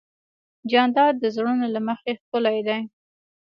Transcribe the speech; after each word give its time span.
جانداد 0.71 1.13
د 1.19 1.25
زړونو 1.35 1.65
له 1.75 1.79
مخې 1.87 2.11
ښکلی 2.21 2.59
دی. 2.67 2.79